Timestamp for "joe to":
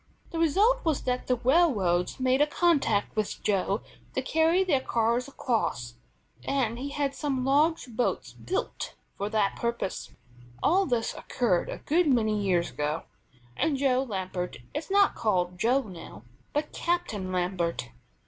3.43-4.21